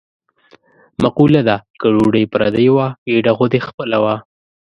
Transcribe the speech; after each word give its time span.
مقوله 1.03 1.41
ده: 1.49 1.57
که 1.79 1.87
ډوډۍ 1.93 2.25
پردۍ 2.33 2.67
وه 2.75 2.87
ګېډه 3.07 3.31
خو 3.37 3.45
دې 3.51 3.59
خپله 3.67 3.97
وه. 4.03 4.15